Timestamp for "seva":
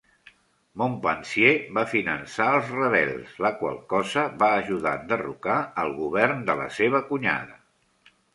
6.81-7.05